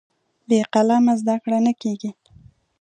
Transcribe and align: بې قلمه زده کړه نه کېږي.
بې 0.47 0.59
قلمه 0.73 1.13
زده 1.21 1.35
کړه 1.43 1.59
نه 1.65 1.73
کېږي. 1.81 2.11